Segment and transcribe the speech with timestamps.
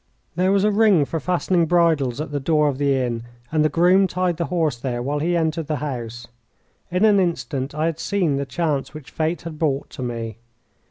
[0.35, 3.69] There was a ring for fastening bridles at the door of the inn, and the
[3.69, 6.25] groom tied the horse there while he entered the house.
[6.89, 10.39] In an instant I had seen the chance which Fate had brought to me.